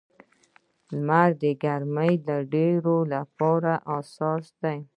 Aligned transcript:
لمر 0.95 1.29
د 1.41 1.43
ګرمۍ 1.63 2.13
ډېرولو 2.51 2.97
لپاره 3.13 3.73
اساس 3.97 4.45
دی. 4.61 4.77